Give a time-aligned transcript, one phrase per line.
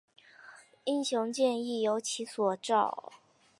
[0.83, 2.91] 英雄剑亦由其所铸。